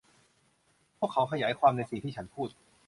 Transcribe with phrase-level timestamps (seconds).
[0.97, 2.49] พวกเขาขยายความในสิ่งที่ฉันพูด